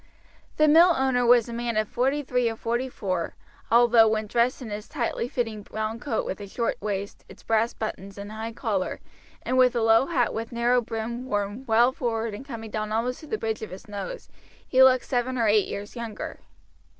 [0.57, 3.35] The mill owner was a man of forty three or forty four,
[3.69, 7.75] although when dressed in his tightly fitting brown coat with its short waist, its brass
[7.75, 8.99] buttons, and high collar,
[9.43, 13.19] and with a low hat with narrow brim worn well forward and coming down almost
[13.19, 14.27] to the bridge of his nose,
[14.67, 16.39] he looked seven or eight years younger.